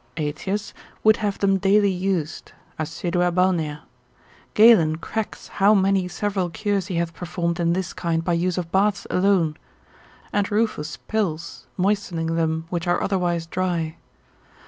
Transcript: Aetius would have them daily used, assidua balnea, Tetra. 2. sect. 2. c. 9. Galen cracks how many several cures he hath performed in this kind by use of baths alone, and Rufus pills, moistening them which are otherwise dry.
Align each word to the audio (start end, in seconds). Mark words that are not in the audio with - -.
Aetius 0.17 0.73
would 1.03 1.17
have 1.17 1.37
them 1.37 1.59
daily 1.59 1.91
used, 1.91 2.53
assidua 2.79 3.31
balnea, 3.31 3.33
Tetra. 3.45 3.53
2. 3.53 3.53
sect. 3.53 3.53
2. 3.53 3.61
c. 3.61 3.67
9. 3.67 3.79
Galen 4.79 4.95
cracks 4.97 5.47
how 5.59 5.75
many 5.75 6.07
several 6.07 6.49
cures 6.49 6.87
he 6.87 6.95
hath 6.95 7.13
performed 7.13 7.59
in 7.59 7.73
this 7.73 7.93
kind 7.93 8.23
by 8.23 8.33
use 8.33 8.57
of 8.57 8.71
baths 8.71 9.05
alone, 9.11 9.57
and 10.33 10.49
Rufus 10.51 10.97
pills, 10.97 11.67
moistening 11.77 12.33
them 12.35 12.65
which 12.71 12.87
are 12.87 12.99
otherwise 13.03 13.45
dry. 13.45 13.97